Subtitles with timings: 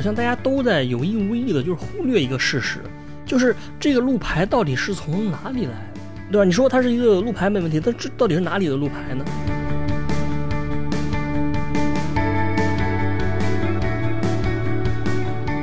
[0.00, 2.78] 好像大家都在有意无意的，就是忽略一个事实，
[3.26, 5.72] 就是这个路牌到底是从哪里来，
[6.32, 6.44] 对吧？
[6.46, 9.22] 你说它是一个路牌没问题，但这到底是哪里的路牌呢？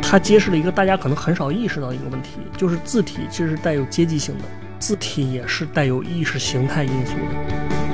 [0.04, 4.44] 它揭示了一个大家可能很少意识到的一个问题，就是字体其实是带有阶级性的，
[4.78, 7.86] 字体也是带有意识形态因素的。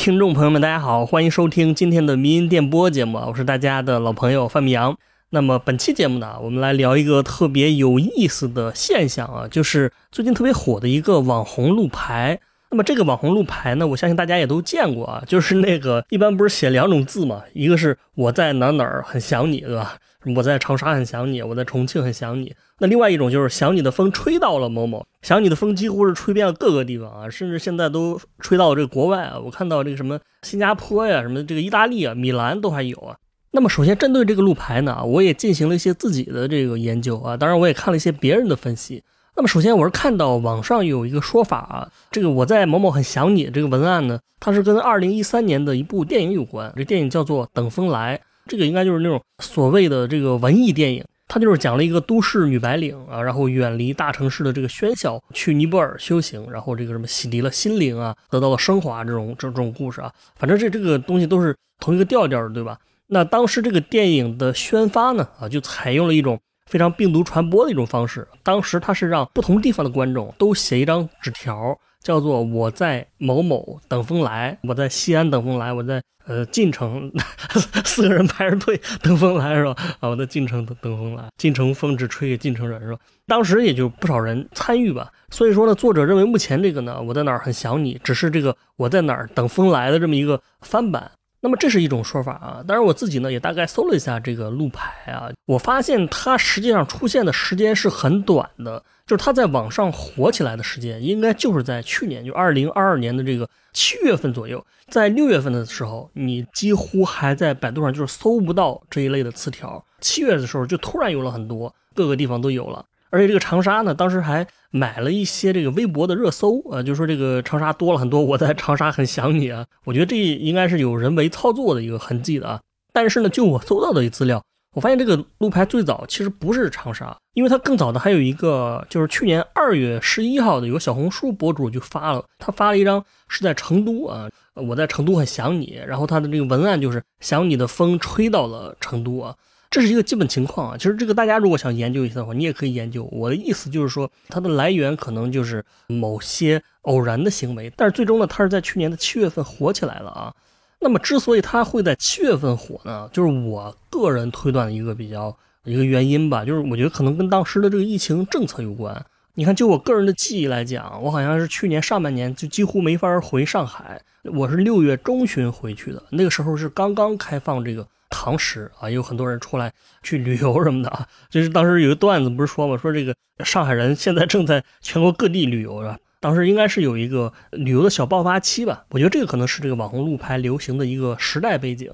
[0.00, 4.96] 听众朋友们，大家好，欢迎收听今天的迷音电波节目，我是大家的老朋友范米阳。
[5.28, 12.40] 那么本期节目呢，我们来聊一个特别有意思的现象啊，就是最近特别火的一个网红路牌。
[12.70, 19.98] 那么这个网红路牌呢，我相信大家也都见过啊，就是那个一般不是写两种字嘛，一个是我在哪哪儿很想你，对吧？
[20.36, 22.54] 我在长沙很想你，我在重庆很想你。
[22.78, 29.38] 那另外一种就是想你的风吹到了某某，想你的风几乎是吹遍了各个地方啊，甚至现在都吹到这个国外啊。
[29.38, 33.16] 我看到这个什么新加坡呀，什么这个意大利啊，米兰都还有啊。
[33.52, 39.02] 那么首先针对这个路牌呢，我也进行了一些自己的这个研究啊，当然我也看了一些别人的分析。
[39.36, 46.72] 那么首先我是看到网上有一个说法啊，这个我在某某很想你这个文案呢，它是跟二零一三年的一部电影有关。
[46.76, 48.18] 这电影叫做《等风来》，
[48.50, 62.76] 这个应该就是那种所谓的这个文艺电影，它就是讲了一个都市女白领啊，然后远离大城市的这个喧嚣，去尼泊尔修行，然后这个什么洗涤了心灵啊，得到了升华这种这种故事啊，反正这这个东西都是同一个调调的，对吧？
[63.06, 66.38] 那当时这个电影的宣发呢，啊，就采用了一种。
[66.66, 68.24] 非常病毒传播的一种方式。
[68.44, 77.12] 当时他是让不同地方的观众都写一张纸条，叫做“我在某某等风来”，我在西安等风来，我在呃晋城，
[77.84, 79.74] 四个人排着队等风来是吧？
[80.00, 82.98] 啊，我在晋城等等风来，晋城风只吹给晋城人是吧？
[83.26, 85.10] 当时也就不少人参与吧。
[85.30, 91.10] 所以说呢，作者认为目前这个呢，我在哪儿很想你，只是这个我在哪儿等风来的这么一个翻版。
[91.42, 112.84] 那么这是一种说法啊，当然我自己呢也大概搜了一下这个路牌啊，我发现它实际上出现的时间是很短的，就是它在网上火起来的时间应该就是在去年，就二零二二年的这个七月份左右，在六月份的时候，你几乎还在百度上就是搜不到这一类的词条，七月的时候就突然有了很多，各个地方都有了。
[113.10, 119.66] 而且这个长沙呢，当时还买了一些这个微博的热搜啊，就说这个长沙多了很多，我在长沙很想你啊。
[119.84, 122.60] 我觉得这应该是有人为操作的一个痕迹的啊。
[122.92, 124.42] 但是呢，就我搜到的资料，
[124.74, 139.34] 我发现这个路牌最早其实不是长沙，因为它更早的还有一个，就是去年二月十一号的有个小红书博主就发了，他发了一张是在成都啊，我在成都很想你，然后他的这个文案就是想你的风吹到了成都啊。
[139.70, 143.04] 这是一个基本情况啊，其实这个大家如果想研究一下的话，你也可以研究。
[143.12, 150.34] 我的意思就是说，它的来源可能就是某些偶然的行为，但是最终呢，它是在去年的七月份火起来了啊。
[150.80, 159.06] 那么之所以它会在七月份火呢，就是我个人推断的一个比较一个原因吧，就是我觉得可能跟当时的这个疫情政策有关。
[159.34, 167.86] 你看，就我个人的记忆来讲，我好像是去年上半年就几乎没法回上海，我是六月中旬回去的，那个时候是刚刚开放这个。
[168.12, 171.06] 堂食啊，有很多人出来去旅游什么的啊。
[171.30, 173.14] 就是当时有个段子不是说嘛，说这个
[173.44, 175.96] 上海人现在正在全国各地旅游是吧？
[176.18, 178.84] 当时应该是有一个旅游的小爆发期吧。
[178.90, 181.92] 我觉得这个可能是这个网红路牌流行的一个时代背景。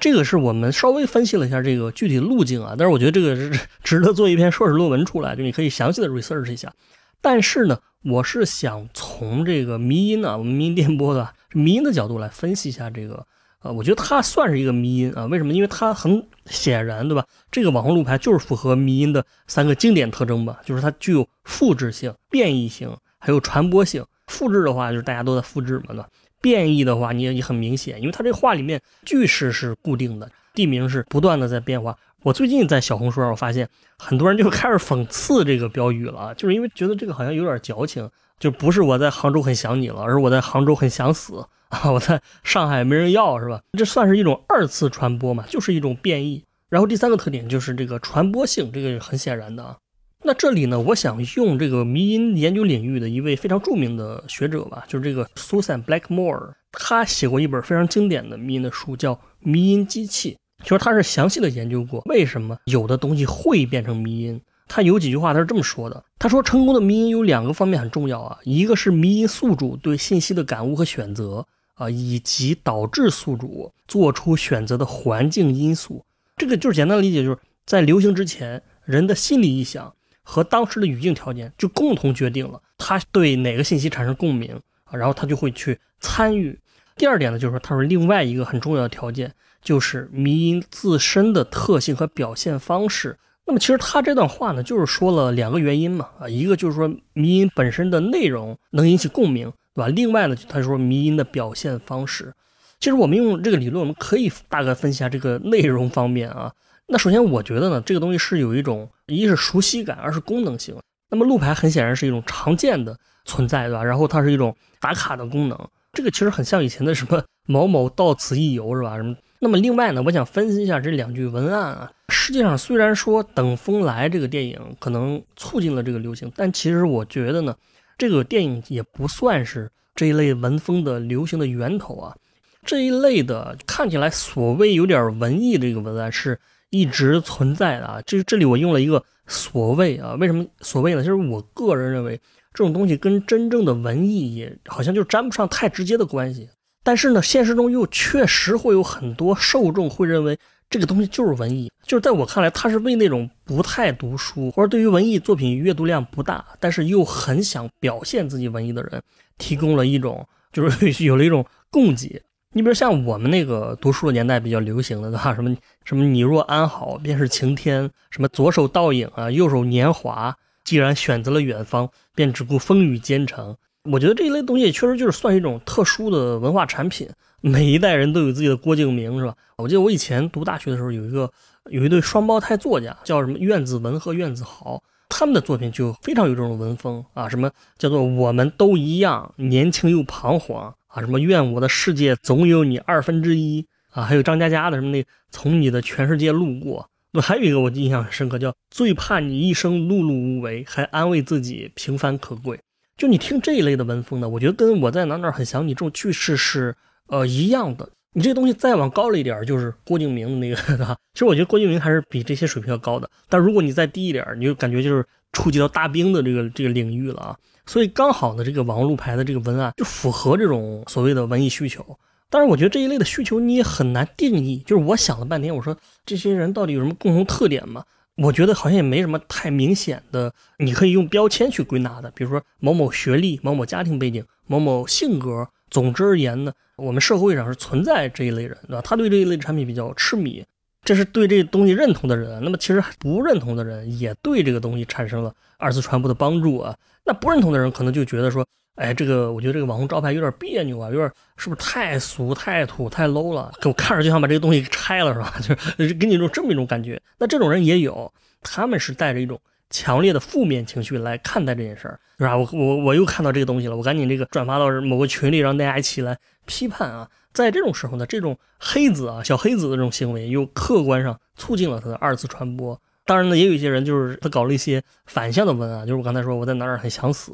[0.00, 3.52] 这个是我们稍微分析了一下这个具体路径啊，但是我觉得这个是
[3.84, 6.72] 值得做一篇硕士论文出来，就你可以详细的 research 一下。
[7.20, 13.26] 但是呢，我是想从这个迷音啊，我们迷音电波的迷音的角度来分析一下这个。
[13.58, 15.52] 啊，我觉得它算是一个迷音啊，为什么？
[15.52, 17.22] 因为它很显然，对吧？
[17.50, 24.02] 这个网红路牌就是符合迷音的三个经典特征吧，就是它具有复制性、变异性，还有传播性。
[24.28, 26.08] 复制的话，就是大家都在复制嘛，对吧？
[26.40, 31.96] 变异的话，你也很明显，因为它这话里面句式是固定的，地名是不断的在变化。
[32.22, 38.08] 我最近在小红书上，我发现很多人就开始讽刺这个标语了， 就是因为觉得这个好像有点矫情，
[38.38, 41.46] 就不是我在杭州很想你了，而我在杭州很想死。
[41.70, 43.60] 啊，我在上海没人要是吧？
[43.78, 46.44] 这算是一种二次传播嘛，就是一种变异。
[46.68, 49.76] 然后第三个特点就是这个传播性，这个很显然的啊。
[50.22, 64.40] 那这里呢，我想用这个迷音研究领域的一位非常著名的学者吧，就是这个 Susan Blackmore，他写过一本非常经典的迷音的书，叫《迷音机器》，就是他是详细的研究过为什么有的东西会变成迷音。
[64.68, 71.46] 他有几句话，他是这么说的：他说，成功的迷音有两个方面很重要啊，一个是迷音宿主对信息的感悟和选择。
[71.74, 76.04] 啊，以及导致宿主做出选择的环境因素，
[76.36, 79.94] 这个就是简单的理解，就是在流行之前，人的心理意向
[80.30, 84.54] 和当时的语境条件就共同决定了他对哪个信息产生共鸣，
[84.84, 86.56] 啊，然后他就会去参与。
[86.94, 93.18] 第二点呢，就是说，他说另外一个很重要的条件就是迷音自身的特性和表现方式。
[93.44, 99.88] 那么其实他这段话呢，就是说了两个原因嘛，啊，一个就是说迷音本身的内容能引起共鸣，对吧？
[99.88, 102.32] 另外呢，他说迷音的表现方式。
[102.78, 106.52] 其实我们用这个理论，我们可以大概分析下这个内容方面啊。
[106.92, 110.74] 那首先我觉得呢，这个东西是有一种，一是熟悉感，二是功能性。
[111.08, 113.84] 那么路牌很显然是一种常见的存在，对吧？
[113.84, 115.56] 然后它是一种打卡的功能，
[115.92, 118.96] 这个其实很像以前的什么某某到此一游，是吧？
[118.96, 119.14] 什么？
[119.38, 121.92] 那么另外呢，我想分析一下这两句文案啊。
[122.08, 127.54] 实际上，虽然说《等风来》这个电影可能促进了这个流行，但其实我觉得呢，
[127.96, 132.16] 这个电影也不算是这一类文风的流行的源头啊。
[132.64, 136.38] 这一类的看起来所谓有点文艺的这个文案是
[136.70, 138.00] 一直存在的啊。
[138.06, 141.04] 这这里我用了一个所谓啊，为什么所谓呢？
[141.04, 142.20] 就是我个人认为
[142.54, 146.48] 这种东西跟真正的文艺也好像就沾不上太直接的关系。
[146.82, 150.38] 但是呢，现实中又确实会有很多受众会认为
[150.70, 159.02] 这个东西就是文艺，就是在我看来，它是为那种不太读书或者对于文艺作品阅读量不大，但是又很想表现自己文艺的人，
[159.36, 162.22] 提供了一种就是有了一种供给。
[162.52, 165.32] 你比如像我们那个读书的年代比较流行的，对吧？
[165.36, 170.36] 什么什么你若安好，便是晴天；什么左手倒影啊，右手年华。
[170.64, 173.56] 既然选择了远方，便只顾风雨兼程。
[173.84, 177.08] 我觉得这一类东西确实就是算一种特殊的文化产品。
[177.40, 179.34] 每一代人都有自己的郭敬明，是吧？
[179.56, 181.30] 我记得我以前读大学的时候，有一个
[181.70, 187.48] 有一对双胞胎作家，叫什么苑子文和苑子豪，他们的作品就非常有这种文风啊，什么
[187.78, 196.88] 叫做我们都一样，年轻又彷徨啊，什么愿我的世界总有你二分之一啊，还有张嘉佳的什么那从你的全世界路过。
[197.12, 202.60] 那还有一个我印象很深刻，叫最怕你一生碌碌无为，还安慰自己平凡可贵。
[202.96, 206.76] 就你听这一类的文风呢，我觉得跟我在哪哪很想你这种句式是
[207.08, 207.88] 呃一样的。
[208.12, 210.96] 你这东西再往高了一点，就是郭敬明的那个， 对吧？
[211.14, 213.08] 其实我觉得郭敬明还是比这些水平要高的。
[213.28, 217.36] 但如果你再低一点，你就感觉就是触及到大兵的这个这个领域了啊。
[217.66, 221.84] 所以刚好呢，这个网路牌的这个文案就符合这种所谓的文艺需求。
[222.28, 224.58] 但是我觉得这一类的需求你也很难定义。
[224.66, 225.76] 就是我想了半天，我说
[226.06, 227.84] 这些人到底有什么共同特点吗？
[228.16, 235.48] 我觉得好像也没什么太明显的，你可以用标签去归纳的，比如说某某学历、某某家庭背景、某某性格。
[235.70, 238.82] 总之而言呢，我们社会上是存在这一类人，对吧？
[238.82, 240.44] 他对这一类产品比较痴迷，
[240.82, 242.40] 这是对这东西认同的人。
[242.42, 246.76] 那么其实不认同的人也对这个东西产生了二次传播的帮助啊。
[247.04, 248.46] 那不认同的人可能就觉得说，
[248.76, 253.52] 哎，这个我觉得这个网红招牌有点别扭啊，有点是不是太俗、太土、太 low 了？
[253.60, 255.34] 给我看着就想把这个东西拆了，是吧？
[255.78, 257.00] 就是给你一种这么一种感觉。
[257.18, 258.12] 那这种人也有。
[258.42, 262.34] 他们是带着一种强烈的负面情绪来看待这件事儿，是吧？
[262.34, 266.16] 我我我又看到这个东西了，我赶紧这个转发到某个群里，让大家一起来
[266.46, 267.06] 批判啊。
[267.32, 272.80] 在这种时候呢，这种黑子啊、小黑子的这种行为，又客观上促进了他的二次传播。
[273.04, 277.32] 当然呢，也有一些人就是他搞了一些反向的文案，就是我刚才说我在哪儿很想死，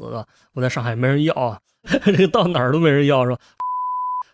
[0.53, 1.59] 我在上海没人要啊，
[2.05, 3.39] 这个到哪儿都没人要，是吧？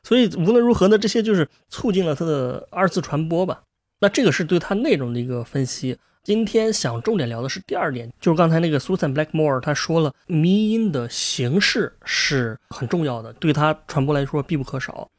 [0.03, 3.61] 所以无论如何呢，这些就是促进了他的二次传播吧。
[3.99, 5.97] 那这个是对他内容的一个分析。
[6.23, 15.09] 今天想重点聊的是第二点，就是刚才那个 Susan Blackmore 他说了，迷音的形式是很重要的，对它传播来说必不可少。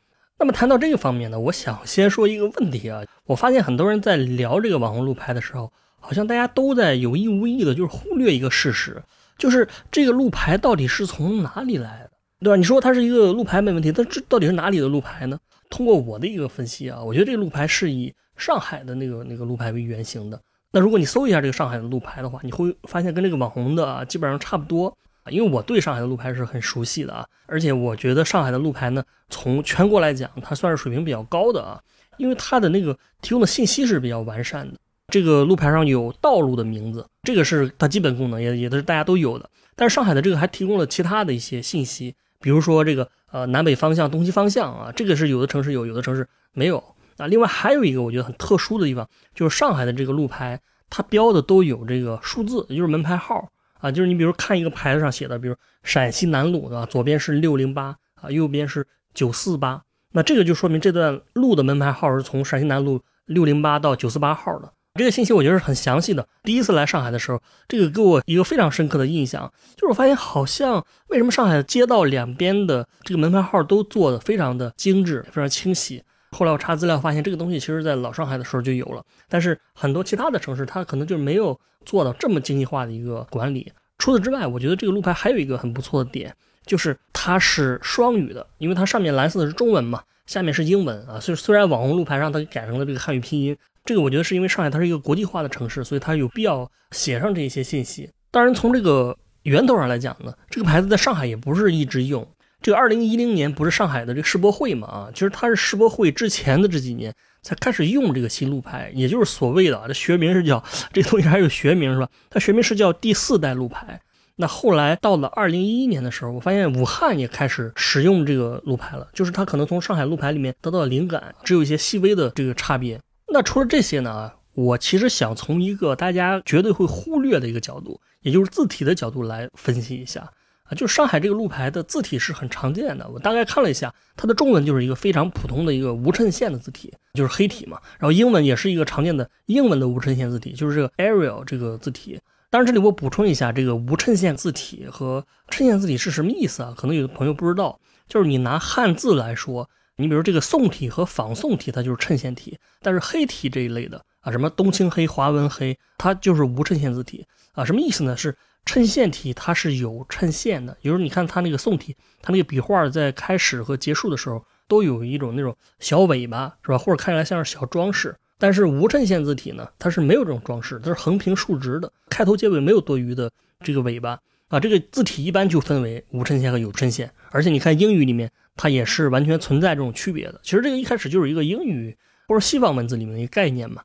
[0.45, 9.03] 那么谈到这个方面呢，我想先说一个问题啊，我发现很多人在聊这个网红路牌的时候，好像大家都在有意无意的，就是忽略一个事实，
[9.39, 12.11] 就是这个路牌到底是从哪里来的，
[12.41, 12.57] 对吧？
[12.57, 15.39] 你说它是一个路牌没问题，但这到底是哪里的路牌呢？
[15.71, 20.39] 通过我的一个分析啊，我觉得这个路牌是以上海的那个那个路牌为原型的。
[20.73, 24.95] 那如果你搜一下这个上海的路牌的话，你会发现跟这个网红的基本上差不多。
[25.31, 31.81] 因为我对上海的路牌是很熟悉的啊，而且我觉得上海的路牌呢，从全国来讲，它算是水平比较高的啊，
[32.19, 34.78] 因为它的那个提供的信息是比较完善的。
[35.09, 39.49] 这个路牌上有道路的名字，这个是它基本功能，也也都是大家都有的。
[39.76, 46.83] 但是上海的这个还提供了其他的一些信息，比如说这个呃南北方向、东西方向啊，这个是有的城市有，有的城市没有。
[47.16, 53.49] 啊，另外还有一个我觉得很特殊的地方，就是上海的这个路牌，它标的都有这个数字，也就是门牌号
[53.85, 53.93] 啊。
[53.93, 64.73] 就是你比如看一个牌子上写的，比如陕西南路啊，左边是六零八啊，右边是九四八，那这个就说明这段路的门牌号是从陕西南路六零八到九四八号的。
[64.97, 66.25] 这个信息我觉得是很详细的。
[66.45, 76.05] 第一次来上海的时候，这个给我一个非常深刻的印象，就是我发现好像为什么上海的街道两边的这个门牌号都做的非常的精致，非常清晰。
[76.31, 83.73] 后来我查资料发现，这个东西其实在老上海的时候就有了，但是很多其他的城市它可能就没有做到这么精细化的一个管理。
[83.99, 86.35] 除此之外，我觉得这个路牌还有一个很不错的点，
[86.67, 91.21] 就是它是双语的，因为它上面蓝色的是中文嘛，下面是英文啊。
[91.21, 98.11] 所以虽然网红路牌上它改成了这个汉语拼音，这个我觉得是因为上海它是一个国际化的城市，所以它有必要写上这些信息。
[98.31, 102.26] 当然，从这个源头上来讲呢，这个牌子在上海也不是一直用。
[102.61, 104.88] 这个二零一零年不是上海的这个世博会嘛？
[104.88, 107.14] 啊，其实它是世博会之前的这几年
[107.45, 112.09] 才开始用这个新路牌，也就是所谓的这学名是叫这东西还有学名是吧？
[112.29, 114.01] 它学名是叫第四代路牌。
[114.35, 122.99] 那后来到了二零一一年的时候，我发现武汉也开始使用这个路牌了，就是它可能从上海路牌里面得到灵感，只有一些细微的这个差别。
[123.33, 124.33] 那除了这些呢？
[124.57, 130.31] 我其实想从一个大家绝对会忽略的一个角度，也就是字体的角度来分析一下。
[130.64, 133.06] 啊，就是上海这个路牌的字体是很常见的。
[133.09, 137.78] 我大概看了一下，它的中文就是一个非常普通的一个无衬线的字体，就是黑体嘛。
[137.99, 142.18] 然后英文也是一个常见的英文的无衬线字体，就是这个 Arial 这个字体。
[142.49, 146.73] 当然，这里我补充一下，这个无衬线字体和衬线字体是什么意思啊？
[146.76, 147.78] 可能有的朋友不知道，
[148.09, 157.64] 就是你拿汉字来说，你比如这个宋体和仿宋体，它就是衬线体，但是黑体这一类的啊，什么冬青黑、华文黑，它就是无衬线字体啊。
[157.64, 158.16] 什么意思呢？
[158.16, 158.35] 是。
[158.64, 166.78] 衬线体它是有衬线的，比如你看它那个宋体，它那个笔画在开始和结束的时候都有一种那种小尾巴，是吧？
[166.78, 168.16] 或者看起来像是小装饰。
[168.37, 173.30] 但是无衬线字体呢，它是没有这种装饰，它是横平竖直的，开头结尾没有多余的
[173.61, 174.18] 这个尾巴
[174.49, 174.59] 啊。
[174.59, 180.40] 这个字体一般就分为无衬线和有衬线，而且你看英语里面它也是完全存在这种区别的。
[180.42, 183.83] 其实这个一开始就是一个英语或者西方文字里面的一个概念嘛。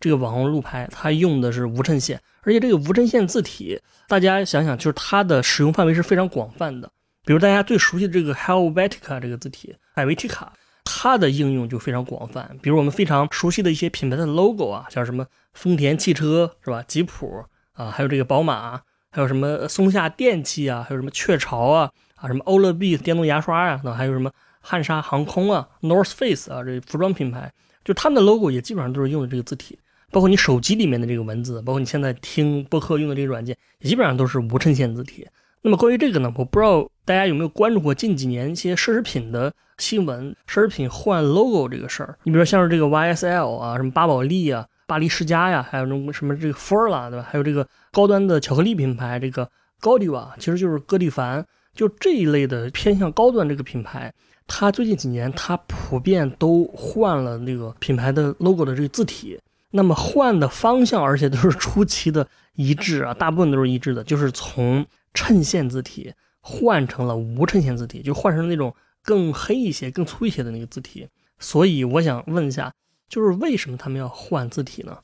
[0.00, 3.78] 这个网红路牌它用的是无衬线，而且这个无衬线字体，
[4.08, 6.90] 大家想想，就是它的使用范围是非常广泛的。
[7.26, 10.54] 比如大家最熟悉的这个 Helvetica 这个字体，艾维提卡，
[10.84, 12.56] 它的应用就非常广泛。
[12.62, 18.80] 比如我们非常熟悉的一些品牌的 logo 啊，像什么丰田汽车是吧，吉普啊，还有这个宝马，
[19.10, 27.52] 还有什么松下电器啊，还有什么雀巢啊，啊什么欧乐 B 电动牙刷啊，那还有什么汉莎航空啊，North Face 啊，这服装品牌，
[27.84, 29.78] 就他们的 logo 也基本上都是用的这个字体。
[30.10, 35.26] 包括你手机里面的这个文字，包括你现在听播客用的这个软件，基本上都是无衬线字体。
[35.62, 42.18] 那么关于这个呢，我不知道大家有没有关注过近几年一些奢侈品的新闻，奢侈品换 logo 这个事儿。
[42.24, 47.26] 你比如像是这个 YSL 啊，什么巴宝莉啊、巴黎世家呀，还有那种什么这个 Furla 对吧？
[47.30, 49.48] 还有这个高端的巧克力品牌这个
[49.80, 54.12] Godiva，其实就是歌蒂凡，就这一类的偏向高端这个品牌，
[54.46, 59.38] 它最近几年它普遍都换了那个品牌的 logo 的这个字体。
[59.70, 64.84] 那么换的方向，而且都是出奇的一致啊， 大部分都是一致的，就是从
[65.14, 71.08] 衬线字体换成了无衬线字体，就换成那种更黑一些、更粗一些的那个字体。
[71.38, 72.72] 所以我想问一下，
[73.08, 74.98] 就是为什么他们要换字体呢？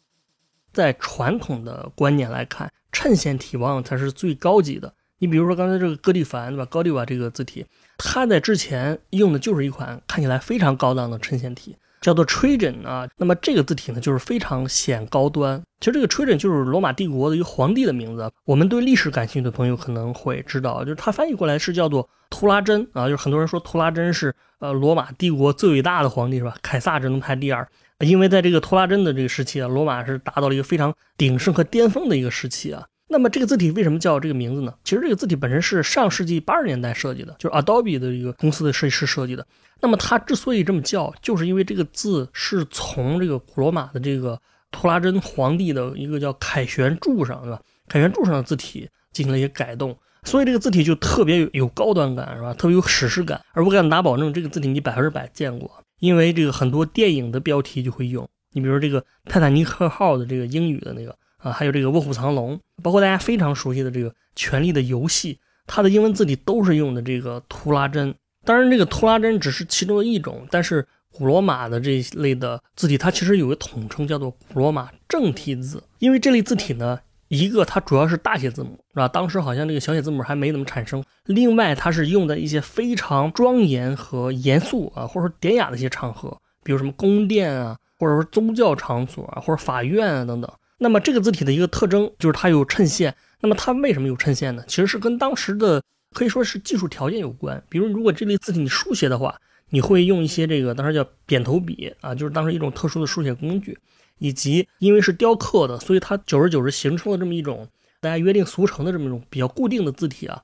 [0.73, 4.93] 在传统的观念来看，衬线体往往才是最高级的。
[5.19, 6.67] 你比如说刚才这个戈蒂凡，对吧？
[6.67, 7.65] 高蒂瓦这个字体，
[7.97, 11.77] 它在之前用的就是一款看起来非常高档的衬线体。
[12.01, 15.63] 叫做 Trajan 啊，那么这个字体呢，就是非常显高端。
[15.81, 18.31] 其实这个 Trajan 就是罗马帝国的一个皇帝的名字。
[18.45, 26.55] 我们对历史感兴趣的朋友可能会知道，就是它翻译过来是叫做图拉真啊，就是很多人说图拉真是呃罗马帝国最伟大的皇帝是吧？
[26.63, 27.67] 凯撒只能排第二，
[28.01, 32.85] 因为在这个图拉真的这个时期啊，罗马是达到了一个非常鼎盛和巅峰的一个时期啊。
[33.09, 34.75] 那么这个字体为什么叫这个名字呢？
[34.83, 39.47] 其实这个字体本身是上世纪八十年代设计的，就是 Adobe 的一个公司的设计师设计的。
[39.81, 44.41] 那么它之所以这么叫，就是因为这个字是从这个古罗马的这个
[44.73, 47.61] 图拉真皇帝的一个叫凯旋柱上，对吧？
[47.87, 52.53] 凯旋柱上的字体进行了一些改动，所以这个字体就特别有高端感，是吧？
[52.55, 53.41] 特别有史诗感。
[53.53, 55.71] 而我敢打保证，这个字体你百分之百见过，
[56.01, 58.29] 因为这个很多电影的标题就会用。
[58.53, 61.17] 你比如这个泰坦尼克号的这个英语的那个。
[61.39, 65.35] 啊，还有这个《卧虎藏龙》，包括大家非常熟悉的这个《权力的游戏》，
[65.67, 68.15] 它的英文字体都是用的这个图拉真。
[68.45, 75.83] 当然，这个图拉真只是其中的一种，但是古罗马的这一类的字体，它其实有个统称，叫做古罗马正体字。
[75.99, 79.09] 因为这类字体呢，一个它主要是大写字母，是吧？
[79.09, 81.03] 当时好像这个小写字母还没怎么产生。
[81.25, 90.49] 另外，它是用在一些非常庄严和严肃啊，或者说典雅的一些场合，比如什么宫殿啊，或者说宗教场所啊，或者法院啊等等。
[90.79, 93.15] 那么这个字体的一个特征就是它有衬线。
[93.41, 94.65] 那么它为什么有衬线呢？
[94.67, 95.83] 其实是跟当时的
[96.15, 97.63] 可以说是技术条件有关。
[97.69, 103.79] 比如，如果这类字体你书写的话，你会用一些这个当时叫扁头笔啊，就是当时一种特殊的书写工具，
[104.19, 107.69] 以及因为是雕刻的，所以它久而久之形成了这么一种
[108.01, 110.43] 大家约定俗成的这么一种比较固定的字体啊。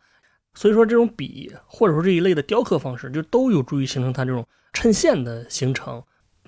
[0.55, 6.03] 所以说这种笔或者说这一类的雕刻方式，就都有助于形成它这种衬线的形成。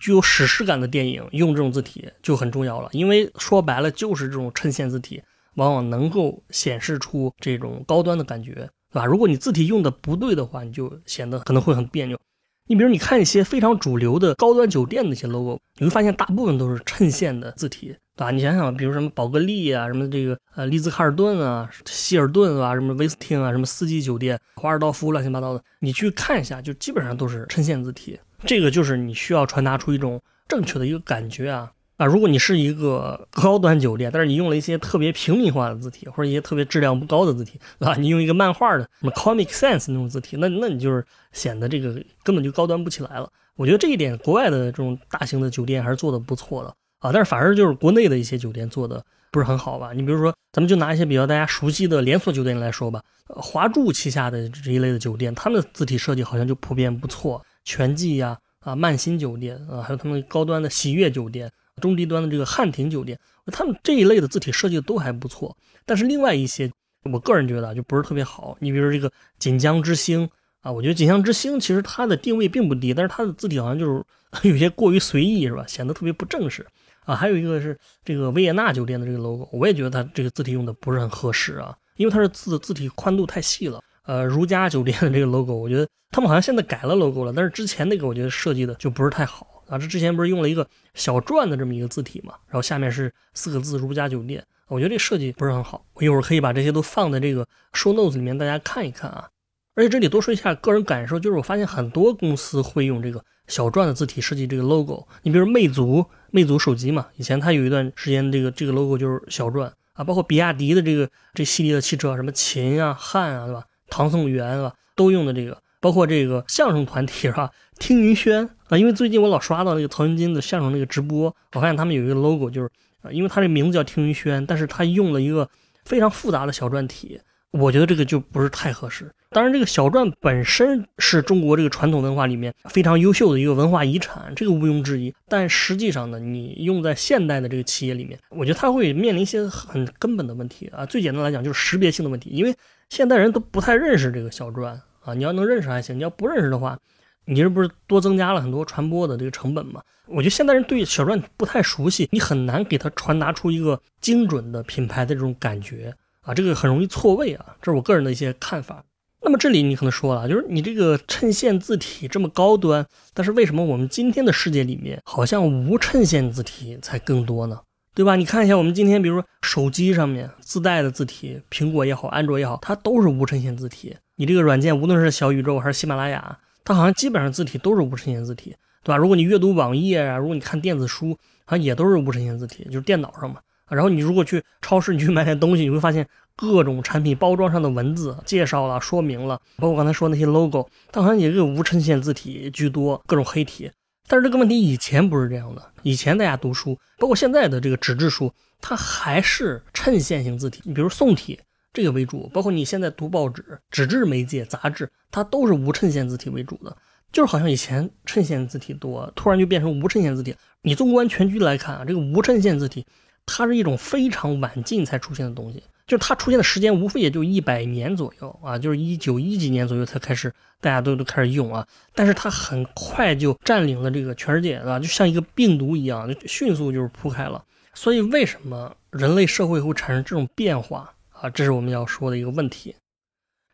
[0.04, 5.22] 具有史诗感的电影用这种字体就很重要了，因为说白了就是这种衬线字体，
[5.54, 8.68] 往往能够显示出这种高端的感觉。
[8.92, 9.06] 对吧？
[9.06, 12.20] 如果你字体用的不对的话，你就显得可能会很别扭。
[12.66, 18.30] 你比如你看一些非常主流的高端酒店的一些 logo，你会发现大部分都是衬线的字体，对吧？
[18.30, 28.20] 你想想，比如什么宝格丽啊，什么这个呃丽兹卡尔顿啊、希尔顿啊，什么威斯汀啊，什么四季酒店、华尔道夫，乱七八糟的，你去看一下，就基本上都是衬线字体。
[28.46, 31.70] 这个就是你需要传达出一种正确的一个感觉啊。
[31.96, 37.94] 啊，如果你是一个高端酒店，但是你用了一些特别平民化的字体，或者一些特别质量不高的字体，对吧？
[37.94, 43.30] 你用一个漫画的什么 Comic Sans 那种字体，那那你就是显得这个根本就高端不起来了。
[43.54, 47.12] 我觉得这一点，国外的这种大型的酒店还是做的不错的啊。
[47.12, 49.92] 但是反而就是国内的一些酒店做的不是很好吧？
[49.92, 61.50] 你比如说，咱们就拿一些比较大家熟悉的连锁酒店来说吧，华住旗下的这一类的酒店，他们的字体设计好像就普遍不错，全季呀，啊曼心酒店啊，还有他们高端的喜悦酒店。
[61.82, 66.70] 中低端的这个汉庭酒店，他们这一类的字体设计的都还不错，但是另外一些，
[67.10, 68.56] 我个人觉得就不是特别好。
[68.60, 70.30] 你比如这个锦江之星
[70.60, 74.04] 啊，我觉得锦江之星其实它的定位并不低，但是它的字体好像就是
[74.48, 75.66] 有些过于随意，是吧？
[75.66, 76.64] 显得特别不正式
[77.04, 77.16] 啊。
[77.16, 83.82] 还有一个是这个维也纳酒店的这个 logo，我也觉得它这个字体用的不是很合适啊，因为它是字字体宽度太细了。
[84.04, 89.62] 呃，如家酒店的这个 logo，我觉得他们好像现在改了 logo 了，但是之前那个我觉得设计的就不是太好。
[89.66, 95.82] 啊，这之前不是用了一个小篆的这么一个字体嘛，然后下面是四个字“如家酒店”，我觉得这设计不是很好。
[95.94, 99.26] 我一会儿可以把这些都放在这个 show notes 里面，大家看一看啊。
[99.74, 105.08] 而且这里多说一下个人感受，就是我发现很多公司会用这个小篆的字体设计这个 logo。
[105.22, 113.64] 你比如魅族，魅族手机嘛，以前它有一段时间这个这个 logo 就是小篆啊，包括比亚迪的这个这系列的汽车，什么秦啊、汉啊，对吧？
[113.94, 114.72] 唐宋元，啊？
[114.96, 115.56] 都用的这个。
[115.80, 117.50] 包括这个相声团体是吧？
[117.78, 122.70] 听云轩啊，因为最近我老刷到那个曹云金的相声那个直播，我发现他们有一个 logo，就是
[123.02, 125.48] 啊，因为他这名字叫听云轩，但是他用了一个
[125.84, 129.12] 非常复杂的小篆体，我觉得这个就不是太合适。
[129.30, 135.12] 当然，这个小篆本身是中国这个传统文化里面非常优秀的一个文化遗产，这个毋庸置疑。
[135.28, 140.86] 但实际上呢，你用在现代的这个企业里面，我觉得它会面临一些很根本的问题啊。
[140.86, 142.54] 最简单来讲就是识别性的问题，因为
[142.88, 144.78] 现代人都不太认识这个小篆。
[145.00, 146.78] 啊，你要能认识还行，你要不认识的话，
[147.26, 149.82] 你这不是多增加了很多传播的这个成本吗？
[150.06, 158.82] 我觉得现代人对小篆不太熟悉，你很难给他传达出一个精准的品牌的这种感觉啊，这个很容易错位啊，这是我个人的一些看法。
[159.20, 167.60] 那么这里你可能说了，就是你这个衬线字体这么高端，但是为什么我们今天的世界里面好像无衬线字体才更多呢？
[167.94, 168.16] 对吧？
[168.16, 173.94] 你看一下我们今天，比如说手机上面自带的字体，苹果也好，安卓也好，它都是无衬线字体。
[174.16, 178.96] 你这个软件，无论是小宇宙还是喜马拉雅，它好像基本上字体都是无衬线字体，对吧？
[178.96, 183.40] 如果你阅读网页啊，如果你看电子书，好像也都是无衬线字体，就是电脑上嘛。
[183.70, 193.70] 然后你如果去超市，你去买点东西，你会发现各种产品包装上的文字介绍了、说明了，包括刚才说那些 logo，它好像也是无衬线字体居多，各种黑体。
[194.06, 200.60] 但是这个问题以前不是这样的，以前大家读书，包括现在的这个纸质书，它还是衬线型字体。
[200.64, 201.40] 你比如宋体
[201.72, 206.76] 这个为主，包括你现在读报纸、纸质媒介、杂志，它都是无衬线字体为主的。
[207.12, 210.34] 就是好像以前衬线字体多，突然就变成无衬线字体。
[210.62, 212.84] 你纵观全局来看啊，这个无衬线字体，
[213.24, 215.62] 它是一种非常晚近才出现的东西。
[215.86, 221.66] 就它出现的时间无非也就一百年左右啊，就是一九一几年左右才开始，大家都都开始用啊。
[221.94, 227.44] 但是它很快就占领了这个全世界啊，就像一个病毒一样，就迅速就是铺开了。
[227.74, 231.28] 所以为什么人类社会会产生这种变化啊？
[231.28, 232.74] 这是我们要说的一个问题。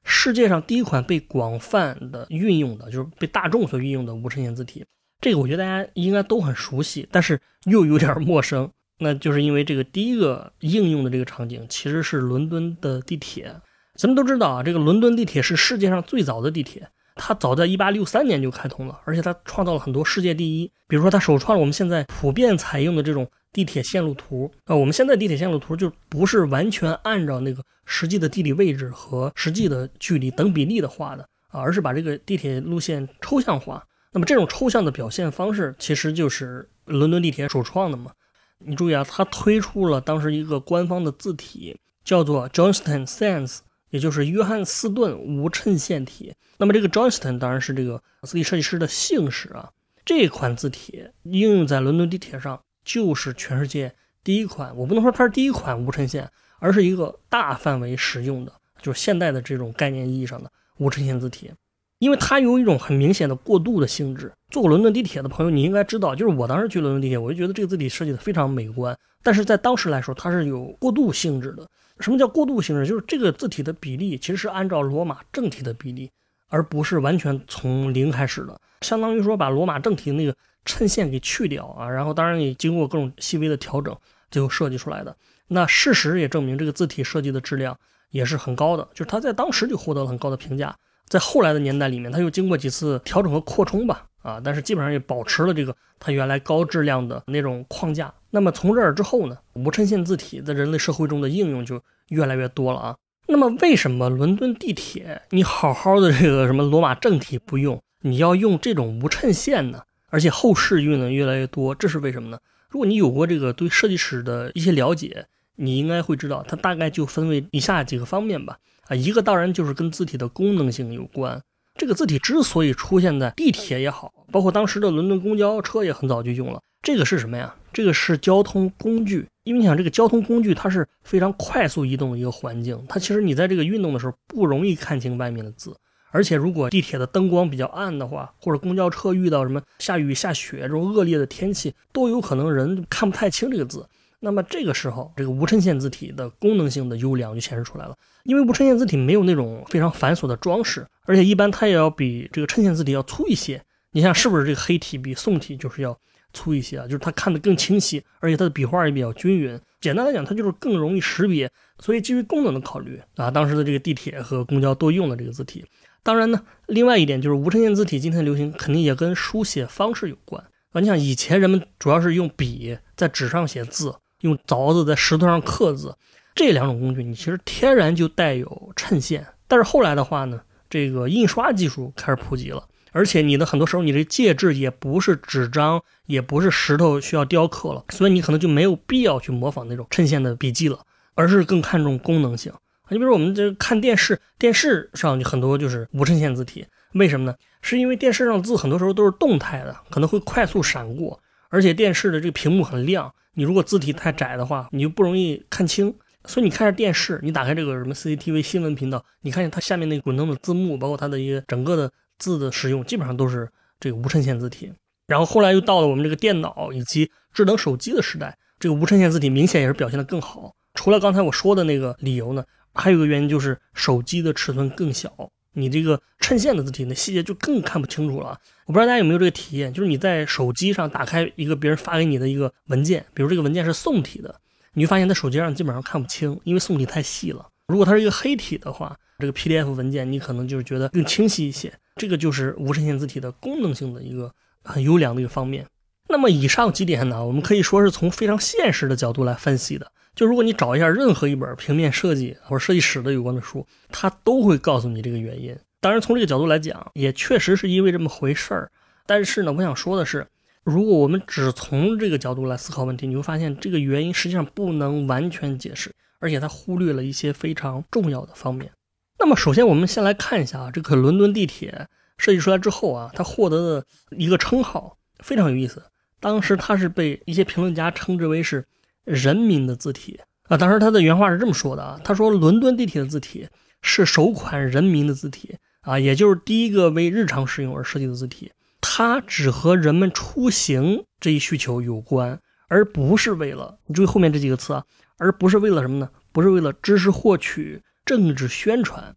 [0.05, 4.85] 世界上第一款被广泛的运用的，就是被大众所运用的无衬线字体，
[5.21, 8.71] 这个我觉得大家应该都很熟悉，但是又有点陌生。
[9.01, 13.55] 那就是因为这个第一个应用的这个场景其实是伦敦的地铁。
[13.97, 20.71] 咱们都知道啊，这个伦敦地铁是世界上最早的地铁，它早在1863年就开通了，而且它创造了很多世界第一。
[20.87, 24.75] 比如说，它首创了我们现在普遍采用的这种地铁线路图啊。
[24.75, 33.85] 我们现在地铁线路图就不是完全按照那个实际的地理位置和实际的距离等比例的画的啊，而是把这个地铁路线抽象化。
[34.13, 38.13] 那么这种抽象的表现方式，其实就是伦敦地铁首创的嘛。
[38.61, 43.59] 你注意啊，它推出了当时一个官方的字体，叫做 Johnston Sans，
[43.91, 46.35] 也就是约翰斯顿无衬线体。
[46.59, 49.71] 那么这个 Johnston 当然是这个字体设计师的姓氏啊。
[50.05, 53.95] 这款字体应用在伦敦地铁上，就是全世界
[54.25, 54.77] 第一款。
[54.77, 61.51] 我不能说它是第一款无衬线，而是一个大范围使用的，就是现代的这种概念意义上的无衬线字体。
[62.01, 64.33] 因为它有一种很明显的过渡的性质。
[64.51, 68.99] 坐过伦敦地铁的朋友，你应该知道，就是我当时去伦敦地铁，我就觉得这个字体设计的非常美观。
[69.23, 71.69] 但是在当时来说，它是有过渡性质的。
[72.01, 72.87] 什么叫过渡性质？
[72.87, 76.11] 就是这个字体的比例其实是按照罗马正体的比例，
[76.49, 78.59] 而不是完全从零开始的。
[78.81, 80.35] 相当于说把罗马正体那个
[80.65, 83.95] 衬线给去掉啊，然后当然也经过各种细微的调整，
[84.31, 85.15] 最后设计出来的。
[85.49, 90.75] 那事实也证明，这个字体设计的质量也是很高的，就是它在当时就获得了很高的评价。
[91.11, 98.15] 在后来的年代里面，它又经过几次调整和扩充吧，啊，但是基本上也保持了这个它原来高质量的那种框架。
[98.31, 102.97] 那么从这儿之后呢，无衬线字体在人类社会中的应用就越来越多了啊。
[103.27, 109.83] 那么为什么伦敦地铁你好好的这个什么罗马正体不用，你要用这种无衬线呢？
[110.11, 112.39] 而且后世用的越来越多，这是为什么呢？
[112.69, 118.59] 如果你有过这个对设计史的一些了解，你应该会知道，它大概就分为以下几个方面吧。
[118.91, 121.41] 啊，一个当然就是跟字体的功能性有关。
[121.79, 126.61] 这个字体之所以出现在地铁也好，包括当时的伦敦公交车也很早就用了。
[126.83, 127.55] 这个是什么呀？
[127.73, 129.27] 这个是交通工具。
[129.45, 135.75] 因为你想，这个交通工具它是非常快速移动的一个环境，它其实你在这个运动的时候不容易看清外面的字。
[136.11, 143.87] 而且如果地铁的灯光比较暗的话，或者公交车遇到什么下雨下雪这种恶劣的天气，都有可能人看不太清这个字。
[144.23, 147.97] 那么这个时候，这个无衬线字体的功能性的优良就显示出来了。
[148.25, 153.63] 因为无衬线字体没有那种非常繁琐的装饰，而且一般它也要比这个衬线字体要粗一些。
[153.93, 155.99] 你想是不是这个黑体比宋体就是要
[156.35, 156.85] 粗一些啊？
[156.85, 159.59] 就是它看得更清晰，而且它的笔画也比较均匀。
[159.81, 161.51] 简单来讲，它就是更容易识别。
[161.79, 165.65] 所以基于功能的考虑啊，当时的这个地铁和公交都用的这个字体。
[166.03, 170.81] 当然呢，另外一点就是无衬线字体今天流行，肯定也跟书写方式有关啊。
[170.81, 173.95] 你想以前人们主要是用笔在纸上写字。
[174.21, 175.97] 用凿子在石头上刻字，
[176.35, 179.27] 这两种工具你其实天然就带有衬线。
[179.49, 190.79] 但是后来的话呢，这个印刷技术开始普及了，而且你的很多时候你这介质也不是纸张，也不是石头需要雕刻了，所以你可能就没有必要去模仿那种衬线的笔记了，
[191.15, 192.53] 而是更看重功能性。
[192.91, 197.35] 你比如我们这看电视，电视上就很多就是无衬线字体，为什么呢？
[197.63, 203.13] 是因为电视上字很多时候都是动态的，可能会快速闪过，而且电视的这个屏幕很亮。
[203.41, 205.95] 你如果字体太窄的话，你就不容易看清。
[206.27, 213.51] 所以你看着电视，你打开这个什么 CCTV 新闻频道，你看见它下面那个滚动的字幕，包括它的一个整个的字的使用，基本上都是
[213.81, 214.71] 这个无衬线字体。
[215.07, 220.55] 然后后来又到了我们这个电脑以及智能手机的时代，这个无衬线字体明显也是表现的更好。
[220.75, 225.11] 除了刚才我说的那个理由呢，还有一个原因就是手机的尺寸更小。
[225.53, 228.39] 你这个衬线的字体，那细节就更看不清楚了。
[228.67, 234.35] 我不知道大家有没有这个体验，就是你在手机上打开一个别人发给你的一个文件，比如这个文件是宋体的，
[234.75, 237.47] 你会发现在手机上基本上看不清，因为宋体太细了。
[237.67, 241.73] 如果它是一个黑体的话，这个 PDF 文件你可能就是觉得更清晰一些。
[241.97, 244.33] 这个就是无衬线字体的功能性的一个
[244.65, 245.67] 很优良的一个方面。
[246.09, 249.93] 那么以上几点呢，我们可以说是从非常现实的角度来分析的。
[250.15, 255.57] 就如果你找一下任何一本平面设计或者设计史的有关的书，它都会告诉你这个原因。
[255.81, 258.71] 当然，从这个角度来讲，也确实是因为这么回事儿。
[259.07, 260.27] 但是呢，我想说的是，
[260.63, 268.71] 如果我们只从这个角度来思考问题，你会发现这个原因实际上不能完全解释，而且它忽略了一些非常重要的方面。
[269.19, 271.87] 那么，首先我们先来看一下啊，这个伦敦地铁
[272.19, 275.83] 设计出来之后啊，它获得的一个称号非常有意思。
[276.19, 278.67] 当时它是被一些评论家称之为是。
[279.05, 283.49] 人民的字体啊，当时他的原话是这么说的啊，他说伦敦地铁的字体
[283.83, 294.85] 是首款人民的字体啊，也就是第一个为日常使用而设计的字体，它只和人们出行这一需求有关，而不是为了你注意后面这几个词啊，
[295.17, 296.11] 而不是为了什么呢？
[296.33, 299.17] 不是为了知识获取、政治宣传，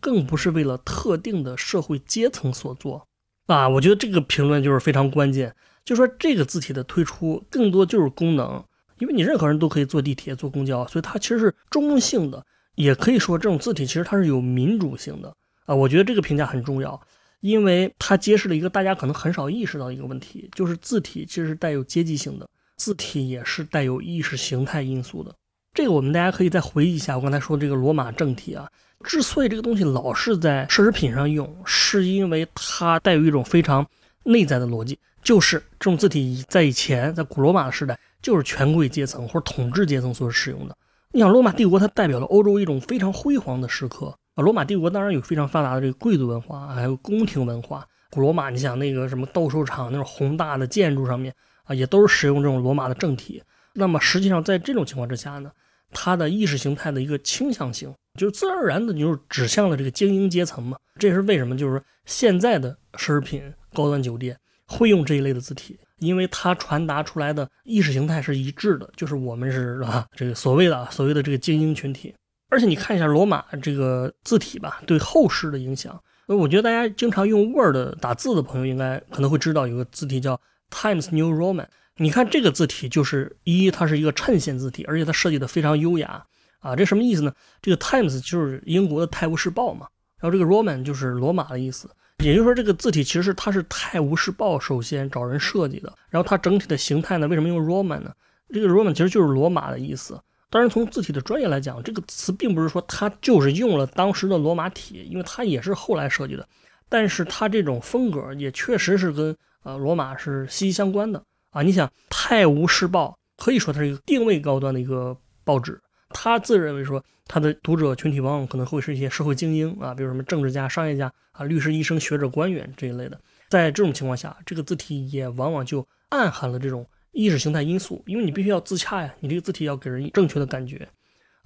[0.00, 3.06] 更不是为了特定的社会阶层所做
[3.46, 3.68] 啊。
[3.68, 8.64] 我觉得这个评论就是非常关键，就说这个字体的推出更多就是功能。
[8.98, 15.34] 因为你任何人都可以坐地铁、坐公交，所以它其实是中性的，也可以说这种字体其实它是有民主性的
[15.66, 15.74] 啊。
[15.74, 17.00] 我觉得这个评价很重要，
[17.40, 25.34] 因为它揭示了一个大家可能很少意识到一个问题，就是字体其实是带有阶级性的，字体也是带有意识形态因素的。
[25.72, 28.70] 这个我们大家可以再回忆一下我刚才说的这个罗马正体啊，
[29.02, 33.84] 之所以这个东西老是在奢侈品上用，是因为它带有一种非常
[34.22, 37.98] 内在的逻辑，就是这种字体在以前在古罗马的时代。
[38.22, 40.74] 就是权贵阶层或者统治阶层所使用的。
[41.12, 44.42] 你想，罗马帝国它代表了欧洲一种非常辉煌的时刻啊。
[44.42, 47.86] 罗马帝国当然有非常发达的这个贵族文化，还有宫廷文化。
[48.10, 51.34] 古罗马，你想那个什么斗兽场那种宏大的建筑上面
[51.64, 53.42] 啊，也都是使用这种罗马的正体。
[53.74, 55.52] 那么实际上，在这种情况之下呢，
[55.90, 60.78] 它的意识形态的一个倾向性，就是自然而然的就是指向了这个精英阶层嘛。
[60.98, 64.34] 这也是为什么就是现在的奢侈品高端酒店
[64.76, 72.14] 会用这一类的字体，因为它传达出来的意识形态是一致的，就是我们是啊这个所谓的啊所谓的这个精英群体。
[72.50, 76.00] 而且你看一下罗马这个字体吧，对后世的影响。
[76.26, 81.66] 我觉得大家经常用 Word 打字的朋友，应该可能会知道有个字体叫 Times New Roman。
[81.96, 86.24] 你看这个字体，就是一，它是一个衬线字体，而且它设计的非常优雅
[86.60, 86.74] 啊。
[86.74, 87.32] 这什么意思呢？
[87.60, 89.86] 这个 Times 就是英国的《泰晤士报》嘛，
[90.20, 91.90] 然后这个 Roman 就是罗马的意思。
[92.22, 98.12] 也就是说，这个字体其实它是《泰晤士报》首先找人设计的，然后它整体的形态呢，为什么用 Roman 呢？
[98.50, 100.20] 这个 Roman 其实就是罗马的意思。
[100.48, 106.48] 当然，从字体的专业来讲，这个词并不是说它就是用了当时的罗马体，因为它也是后来设计的。
[106.88, 111.62] 但是它这种风格也确实是跟呃罗马是息息相关的啊！
[111.62, 115.80] 你想，《泰晤士报》可以说它是一个定位高端的一个报纸，
[116.14, 123.20] 他自认为说他的读者群体往往可能会是一些社会精英啊，比如什么政治家、商业家啊、律师、医生、学者、官员这一类的。
[123.50, 126.86] 在这种情况下，这个字体也往往就暗含了这种。
[127.16, 130.88] 意识形态因素，因为你必须要自洽呀，你这个字体要给人正确的感觉。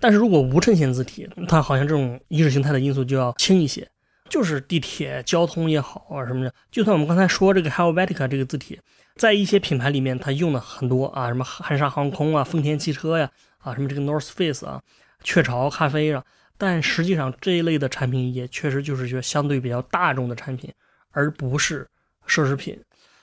[0.01, 3.87] 但是如果无衬线字体，它好像这种意识形态的因素就要轻一些。
[4.31, 8.81] 就是地铁交通也好啊什么的，就算我们刚才说这个 Helvetica 这个字体，
[9.17, 14.81] 在一些品牌里面它用的很多啊，什么汉莎航空啊、丰田汽车呀，啊什么这个 North Face 啊、
[15.23, 16.25] 雀巢咖啡啊，
[16.57, 20.73] 但实际上这一类的产品也确实就是说相对比较大众的产品，
[21.11, 21.87] 而不是
[22.27, 22.81] 奢侈品。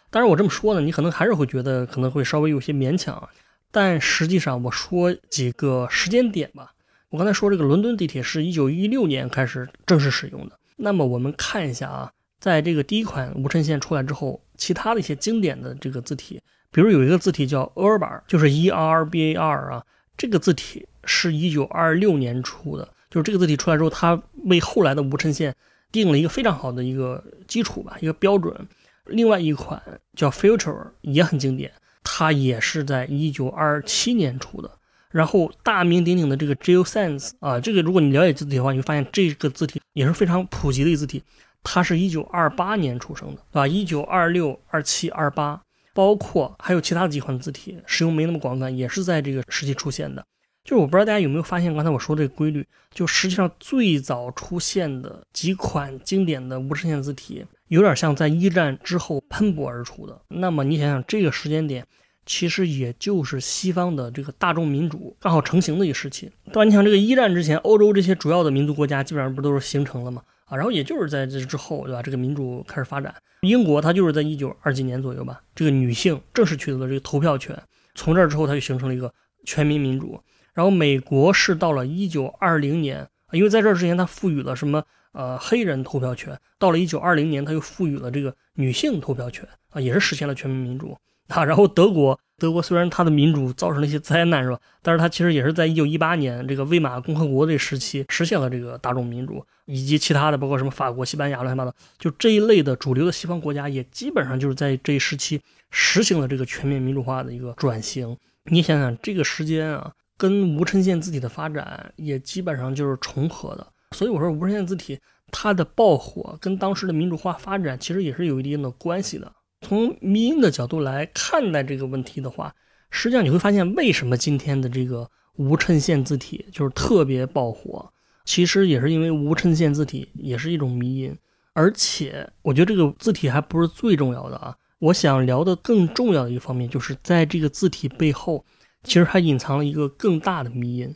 [0.10, 3.28] 当然，我这么说呢，你可能还是会觉得可能会稍微有些勉强，
[3.72, 6.72] 但实际上我说几个时间点吧。
[7.10, 10.58] 我刚才说这个伦敦地铁是一九一六年开始正式使用的。
[10.78, 19.84] 那么我们看一下啊，在这个第一款无衬线出来之后，其他的一些经典的这个字体，比如有一个字体叫 Urbar，就是 E R B A R 啊，
[20.18, 25.56] 这个字体是一九二六年出的，就是这个字体出来之后，它为后来的无衬线
[25.92, 28.68] 定了一个非常好的一个基础吧，一个标准。
[29.06, 29.82] 另外一款
[30.16, 31.72] 叫 Future 也很经典，
[32.04, 34.72] 它也是在一九二七年出的。
[35.12, 41.24] 然后大名鼎鼎的这个 Geosens 啊，这个如果你了解字体的话，你会发现这个字体也是非常普及的一字体。
[41.64, 43.68] 它是一九二八年出生的，对吧？
[43.68, 45.62] 一九二六、二七、二八，
[45.96, 50.24] 包括还有其他的几款字体，使用没那么广泛，也是在这个时期出现的。
[50.66, 60.22] 就是我不知道大家有没有发现，刚才我说这个规律，就实际上最早出现的几款经典的无衬线字体，有点像在一战之后喷薄而出的。
[60.28, 61.86] 那么你想想，这个时间点，
[62.26, 66.64] 其实也就是西方的这个大众民主刚好成型的一个时期，对吧？
[66.66, 70.24] 你想这个一战之前，欧洲这些主要的民族国家基本上不都是形成了吗？
[70.46, 72.02] 啊，然后也就是在这之后，对吧？
[72.02, 73.14] 这个民主开始发展。
[73.42, 77.62] 英国它就是在一九二几年左右吧，这个女性正式取得了这个投票权，
[77.94, 80.20] 从这儿之后，它就形成了一个全民民主。
[80.54, 90.98] 然后美国是到了一九二零年，因为在这之前它赋予了什么呃黑人投票权，到了一九二零年它又赋予了这个女性投票权啊，也是实现了全民民主
[91.34, 91.44] 啊。
[91.46, 108.18] 然后德国，德国虽然它的民主造成了一些灾难是吧，但是它其实也是在一九一八年这个魏玛共和国这时期实现了这个大众民主，以及其他的包括什么法国、西班牙乱七八糟，就这一类的主流的西方国家也基本上就是在这一时期实行了这个全面民主化的一个转型。
[108.46, 109.92] 你想想这个时间啊。
[110.18, 114.98] 跟无衬线字体的发展也基本上就是重合的，所以我说无衬线字体
[115.30, 119.30] 它的爆火跟当时的民主化发展其实也是有一定的关系的。
[119.62, 122.56] 从迷音的角度来看待这个问题的话，
[122.90, 127.92] 实际上你会发现为什么今天的这个无衬线字体就是特别爆火，
[128.24, 131.18] 其实也是因为无衬线字体也是一种迷音，
[131.54, 138.46] 而且我觉得这个字体还不是最重要的啊，我想聊的更重要的一个方面就是在这个字体背后。
[138.88, 140.96] 其实还隐藏了一个更大的迷因。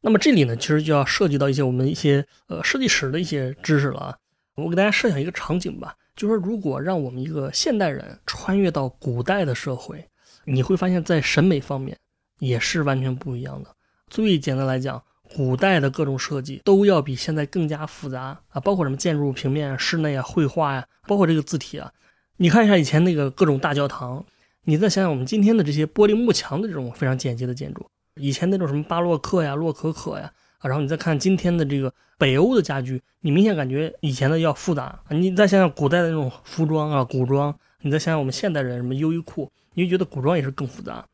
[0.00, 4.16] 那么这里呢，其实就要涉及到一些我们一些呃设计史的一些知识了啊。
[4.56, 10.04] 我给大家设想一个场景吧，就是说如果让我们一个现代人穿越到古代的社会，
[10.44, 11.96] 你会发现在审美方面
[12.38, 13.70] 也是完全不一样的。
[14.08, 15.02] 最简单来讲，
[15.34, 21.92] 古代的各种设计都要比现在更加复杂啊，包括什么建筑平面、室内啊、绘画呀，包括这个字体啊。
[22.38, 24.24] 你看一下以前那个各种大教堂。
[24.68, 34.98] 你再想想我们今天的这些玻璃幕墙的这种非常简洁的建筑，以前那种什么巴洛克呀、洛可可呀，啊，然后你再看今天的这个北欧的家具，你明显感觉以前的要复杂。
[35.10, 41.06] 你再想想古代的那种服装啊、古装，你再想想我们现代人什么优衣库，你就觉得古装也是更复杂。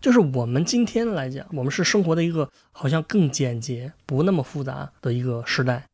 [0.00, 5.86] 就是我们今天来讲，我们是生活的一个好像更简洁、不那么复杂的一个时代。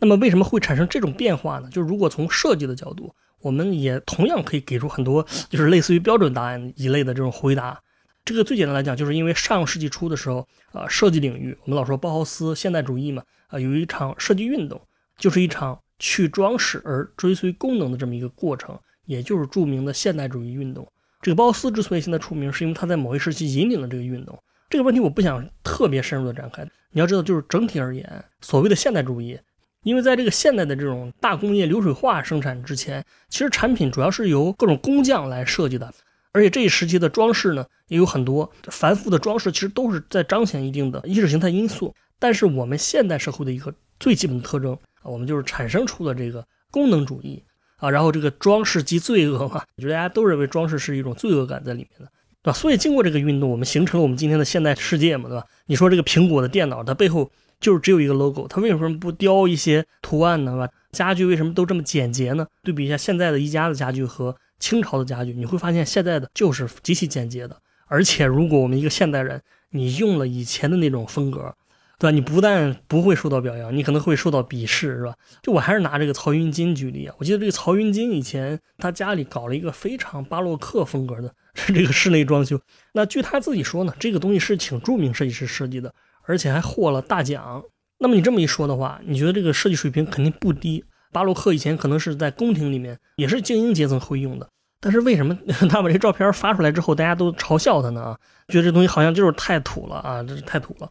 [0.00, 1.68] 那么为什么会产生这种变化呢？
[1.70, 3.14] 就是如果从设计的角度。
[3.40, 7.80] 我们也同样可以给出很多，就是类似于标准答案一类的这种回答。
[8.28, 14.78] 这个最简单来讲，就是因为上世纪初的时候，啊，设计领域我们老说包豪斯现代主义嘛，啊，有一场设计运动，
[15.16, 20.86] 就是一场去装饰而追随功能的这么一个过程，也就是著名的现代主义运动。
[21.22, 24.38] 这个包豪斯之所以现在出名，是因为他在某一时期引领了这个运动。
[24.68, 26.62] 这个问题我不想特别深入的展开。
[26.90, 29.40] 你要知道，就是整体而言，所谓的现代主义，
[29.84, 35.90] 因为在这个现代的这种大工业流水化生产之前，其实产品主要是由各种工匠来设计的。
[36.38, 41.92] 而且这一时期的装饰呢，也有很多繁复的装饰，其实都是在彰显一定的意识形态因素。
[42.20, 44.72] 但是我们现代社会的一个最基本的特征
[45.02, 47.42] 啊，我们就是产生出了这个功能主义
[47.78, 52.06] 啊，然后这个装饰即罪恶嘛，我觉得大家都认为装饰是一种罪恶感在里面的，
[52.44, 52.52] 对吧？
[52.52, 55.44] 所以经过这个运动，我们形成了我们今天的现代世界嘛，对吧？
[55.66, 60.56] 你说这个苹果的电脑，它背后就是只有一个 logo，它为什么不雕一些图案呢？
[60.56, 60.68] 吧？
[60.92, 62.46] 家具为什么都这么简洁呢？
[62.62, 64.36] 对比一下现在的宜家的家具和。
[64.58, 69.40] 清朝的家具，你会发现现在的就是极其简洁的，而且如果我们一个现代人，
[69.70, 71.54] 你用了以前的那种风格，
[71.98, 72.14] 对吧？
[72.14, 75.14] 你不但不会受到表扬，你可能会受到鄙视，是吧？
[75.42, 82.60] 就我还是拿这个曹云金举例啊，我记得这个曹云金以前他家里搞了一个非常巴洛克风格的这个室内装修，
[82.92, 87.62] 那据他自己说呢，这个东西是请著名设计师设计的，而且还获了大奖。
[87.98, 90.84] 那么你这么一说的话，你觉得这个设计水平肯定不低。
[91.12, 94.48] 巴洛克以前可能是在宫廷里面，也是精英阶层会用的。
[94.80, 95.36] 但是为什么
[95.68, 98.00] 他把这照片发出来之后，大家都嘲笑他呢？
[98.02, 98.18] 啊，
[98.48, 100.88] 觉得这东西好像就是太土了啊，这是太土了。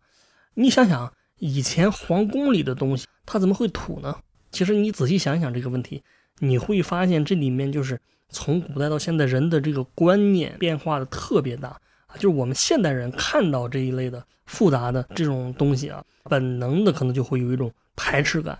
[0.56, 4.16] 你想想，以前皇宫里的东西，它怎么会土呢？
[4.52, 6.04] 其实你仔细想想这个问题，
[6.40, 8.00] 你会发现这里面就是
[8.30, 11.70] 从古代到现在人的这个观念变化的特别大
[12.08, 12.16] 啊。
[12.16, 18.58] 就是我们现代人看到这一类的复杂的这种东西啊，本能的可能就会有一种排斥感。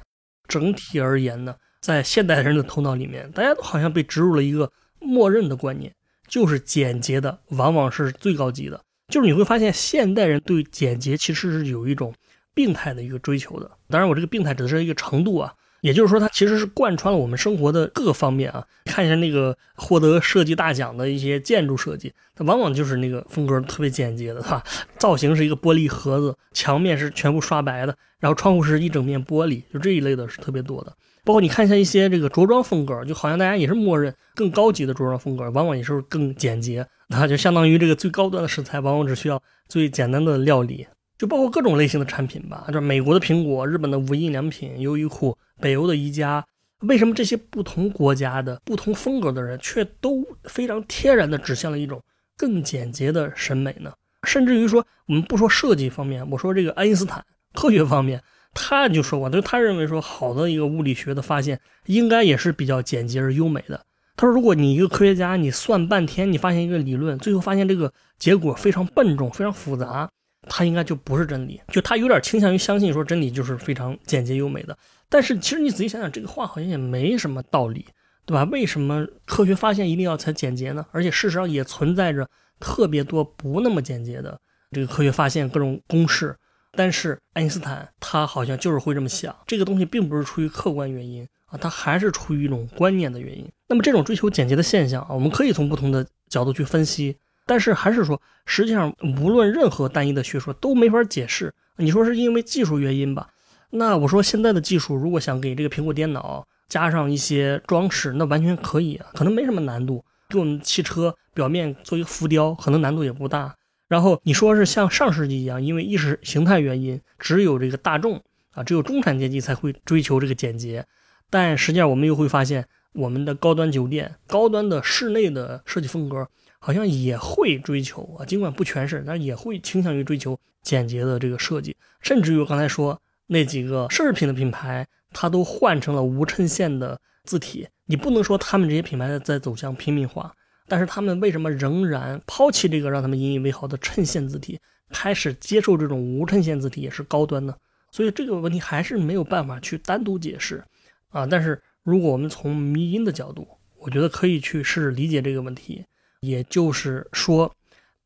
[0.48, 5.94] 整体而言呢，在现代人的头脑里面，大家都好像被植入了一个默认的观念，
[6.28, 8.82] 就是简洁的往往是最高级的。
[9.10, 12.14] 就是你会发现，现代人对简洁其实是有一种
[12.54, 13.72] 病态的一个追求的。
[13.88, 15.54] 当然，我这个病态指的是一个程度啊。
[15.82, 18.66] 也就是说，它其实是贯穿了我们生活的各个方面啊。
[18.86, 24.64] 看一下那个获得设计大奖的一些建筑设计，它往往就是那个风格特别简洁的，哈。
[24.98, 30.94] 造型是一个玻璃盒子，墙面是全部刷白的，然后窗户是一整面玻璃，就这一类的是特别多的。
[31.24, 40.88] 包括你看一下一些这个着装风格，就好像大家也是默认更高级的着装风格，往往也是更简洁，那就相当于这个最高端的食材，往往只需要最简单的料理。
[41.18, 46.46] 就包括各种类型的产品吧，就美国的苹果、日本的无印良品、优衣库、北欧的宜家，
[46.82, 52.02] 为什么这些不同国家的不同风格的人却都非常天然的指向了一种
[52.38, 53.92] 更简洁的审美呢？
[54.24, 58.22] 甚至于说，我们不说设计方面，我说这个爱因斯坦科学方面，
[58.54, 63.86] 他就说过，就他认为说，好的一个物理学的发现应该也是比较简洁而优美的。
[64.16, 70.10] 他说，如果你一个科学家，你算半天，你发现一个理论，最后发现这个结果非常笨重、非常复杂。
[70.50, 74.78] 他应该就不是真理，就他有点倾向于相信说真理就是非常简洁优美的。
[75.10, 77.86] 但是其实你仔细想想，这个话好像也没什么道理，
[78.26, 78.44] 对吧？
[78.46, 80.86] 为什么科学发现一定要才简洁呢？
[80.92, 82.28] 而且事实上也存在着
[82.60, 84.40] 特别多不那么简洁的
[84.72, 86.36] 这个科学发现各种公式。
[86.74, 93.50] 但是爱因斯坦他好像就是会这么想，这个东西并不是出于客观原因啊，他还是出于一种观念的原因。
[93.70, 97.16] 那么这种追求简洁的现象啊，我们可以从不同的角度去分析。
[97.48, 101.52] 但是还是说，实际上无论任何单一的学说都没法解释。
[101.78, 103.30] 你说是因为技术原因吧？
[103.72, 110.04] 那我说现在的技术如果想给这个苹果电脑加上一些装饰，那完全可以啊，可能没什么难度。
[110.30, 113.56] 给我们汽车表面做一个浮雕，可能难度也不大。
[113.88, 120.86] 然后你说是像上世纪一样，因为意识形态原因，只有这个大众啊，只有中产阶级才会追求这个简洁。
[121.30, 126.28] 但实际上我们又会发现，我们的高端酒店、高端的室内的设计风格。
[126.60, 131.76] 好像也会追求啊，尽管不全是，但也会倾向于追求简洁的这个设计。
[132.02, 137.68] 甚至于我刚才说那几个奢侈品的品牌，它都换成了无衬线的字体。
[137.86, 140.34] 你不能说他们这些品牌在走向平民化，
[140.68, 147.56] 但是他们为什么仍然抛弃这个让他们引以为豪的衬线字体，开始接受这种无衬线字体也是高端呢？
[147.92, 150.62] 所以这个问题还是没有办法去单独解释
[151.10, 151.26] 啊。
[151.26, 153.48] 但是如果我们从迷因的角度，
[153.80, 155.86] 我觉得可以去试着理解这个问题。
[156.22, 157.54] 也就是说，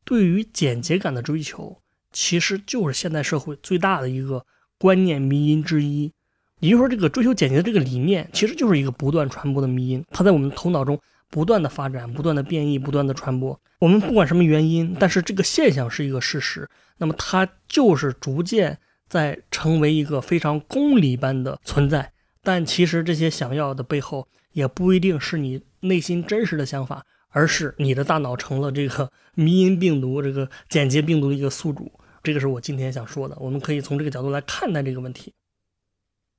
[0.04, 1.78] 对于简洁感的追求，
[2.12, 4.44] 其实就是现代社会最大的一个
[4.78, 6.12] 观念迷因之一。
[6.60, 10.96] 也就是说，这个追求简洁的这个理念，其实就是一个不断传播的迷因，它在我们头脑中
[11.28, 13.58] 不断的发展、不断的变异、不断的传播。
[13.80, 22.12] 我们不管什么原因，但是这个现象是一个事实，那么它就是逐渐在成为一个非常公理般的存在。
[22.44, 27.04] 但其实这些想要的背后，也不一定是你内心真实的想法。
[27.32, 31.90] 而是你的大脑成了这个迷因病毒、这个简洁病毒的一个宿主。
[32.22, 35.34] 这个是我今天想说的，我们可以从这个角度来看待这个问题。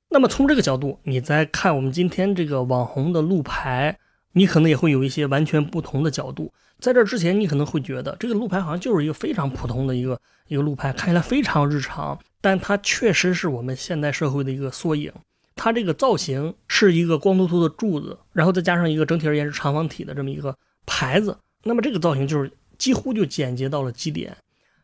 [0.08, 3.98] 那么从这个角度，你再看我们今天这个网红的路牌，
[4.32, 6.52] 你可能也会有一些完全不同的角度。
[6.78, 15.12] 在这之前，你可能会觉得这个路牌好像就是一个非常普通的一个一个路牌，看起来非常日常，但它确实是我们现代社会的一个缩影。
[15.56, 20.56] 它这个造型是一个光秃秃的柱子，然后再加上一个整体而言是长方体的这么一个
[20.86, 24.36] 牌子，那么这个造型就是几乎就简洁到了极点。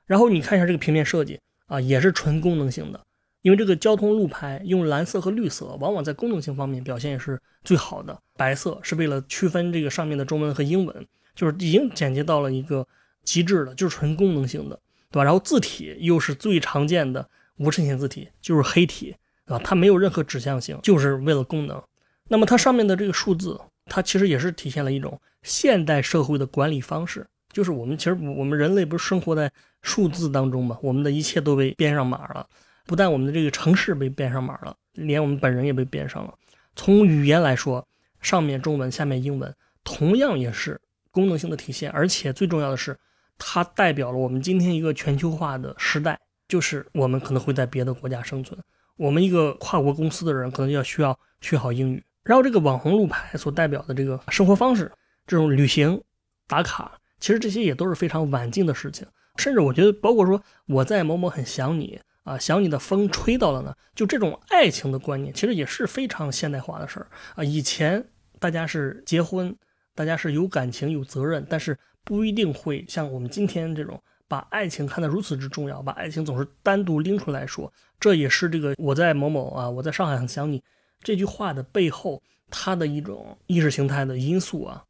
[0.07, 3.01] 然后你看一下这个平面设计啊，也是纯功能性的，
[3.43, 8.19] 因为这个交通路牌用蓝色和绿色，往往在功能性方面表现也是最好的。
[8.37, 12.87] 白色是为了区分这个上面的中文和英文，就是已经简洁到了一个
[13.23, 14.79] 极致的，就是纯功能性的，
[15.11, 15.25] 对吧？
[15.25, 17.29] 然后字体又是最常见的
[17.59, 21.81] 无衬线字体，就是黑体，啊，它没有任何指向性，就是为了功能。
[22.29, 27.27] 那么它上面的这个数字，它其实也是体现了一种现代社会的管理方式。
[27.53, 29.51] 就是我们其实我们人类不是生活在
[29.83, 30.79] 数字当中嘛？
[30.83, 32.47] 我们的一切都被编上码了，
[32.87, 36.33] 不但我们的这个城市被编上码了，连我们本人也被编上了。
[36.77, 37.85] 从语言来说，
[38.21, 40.81] 上面中文，下面英文，同样也是
[41.11, 41.91] 功能性的体现。
[41.91, 42.97] 而且最重要的是，
[43.37, 46.17] 它代表了我们今天一个全球化的时代，
[46.47, 48.57] 就是我们可能会在别的国家生存，
[48.97, 52.01] 我们一个跨国公司的人可能要需要学好英语。
[52.23, 54.93] 然后这个网红路牌所代表的这个生活方式，
[55.31, 56.03] 这种旅行
[56.49, 56.99] 打卡。
[57.21, 59.07] 其实这些也都是非常晚近的事情，
[59.37, 67.07] 甚至我觉得，包括说我在某某很想你啊，想你的风吹到了呢，就这种爱情的观念，其实也是非常现代化的事儿
[67.37, 67.45] 啊。
[67.45, 68.05] 以前
[68.41, 69.55] 大家是结婚，
[69.95, 77.73] 大家是有感情、有责任，但是不一定会像我们今天这种把爱情看得如此之重要，把爱情总是单独拎出来说。
[78.01, 80.61] 这也是这个我在某某啊，我在上海很想你
[81.05, 82.21] 这句话的背后，
[82.51, 84.83] 它的一种意识形态的因素啊。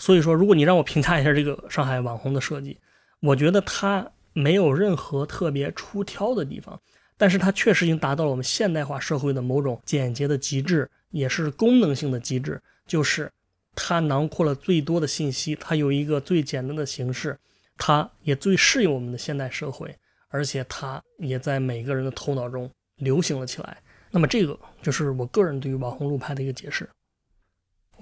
[0.00, 2.78] 所以说，如果你让我评价一下这个上海网红的设计，
[3.20, 6.80] 我觉得它没有任何特别出挑的地方，
[7.18, 13.30] 但是它确实已经达到了我们现代化社会的某种简洁的极致，也是功能性的极致，就是
[13.74, 17.38] 它囊括了最多的信息，它有一个最简单的形式，
[17.76, 19.94] 它也最适应我们的现代社会，
[20.28, 23.76] 而且它也在每个人的头脑中流行了起来。
[24.10, 26.88] 那么这个就是我个人对于网红路牌的一个解释。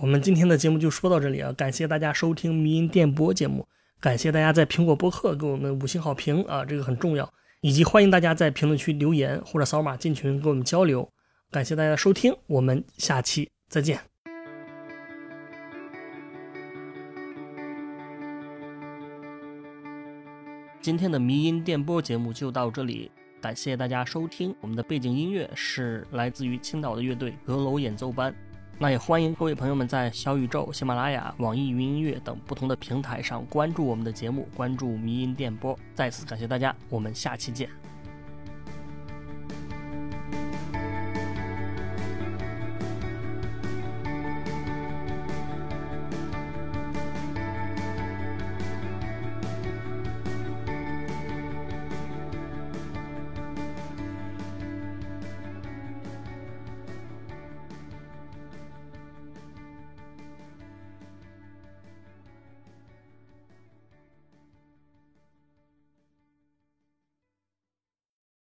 [0.00, 1.52] 我们今天的节目就说到这里啊！
[1.54, 3.66] 感谢大家收听迷音电波节目，
[3.98, 7.28] 感谢大家在苹果播客给我们五星好评啊，这个很重要，
[7.62, 11.10] 以及欢迎大家在评论区留言或者扫码进群跟我们交流。
[11.50, 13.98] 感谢大家收听，我们下期再见。
[20.80, 24.54] 今天的迷音电波节目就到这里，感谢大家收听。
[24.60, 28.32] 我们的背景音乐是来自于青岛的乐队阁楼演奏班。
[28.80, 35.76] 那也欢迎各位朋友们在小宇宙、喜马拉雅、网易云音乐等不同的平台上关注我们的节目，关注迷音电波。
[35.96, 37.87] 再次感谢大家，我们下期见。